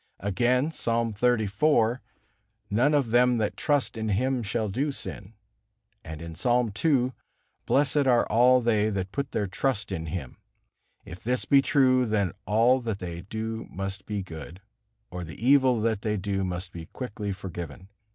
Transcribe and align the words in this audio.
Again, 0.19 0.71
Psalm 0.71 1.13
xxxiv: 1.13 1.99
"None 2.71 2.93
of 2.95 3.11
them 3.11 3.37
that 3.37 3.55
trust 3.55 3.95
in 3.95 4.09
Him 4.09 4.41
shall 4.41 4.67
do 4.67 4.91
sin." 4.91 5.35
And 6.03 6.23
in 6.23 6.33
Psalm 6.33 6.71
ii: 6.83 7.11
"Blessed 7.67 8.07
are 8.07 8.25
all 8.25 8.61
they 8.61 8.89
that 8.89 9.11
put 9.11 9.31
their 9.31 9.45
trust 9.45 9.91
in 9.91 10.07
Him." 10.07 10.37
If 11.05 11.19
this 11.21 11.45
be 11.45 11.61
true, 11.61 12.07
then 12.07 12.31
all 12.47 12.81
that 12.81 12.97
they 12.97 13.21
do 13.21 13.67
must 13.69 14.07
be 14.07 14.23
good, 14.23 14.59
or 15.11 15.23
the 15.23 15.35
evil 15.37 15.79
that 15.81 16.01
they 16.01 16.17
do 16.17 16.43
must 16.43 16.71
be 16.71 16.87
quickly 16.87 17.31
forgiven. 17.31 17.87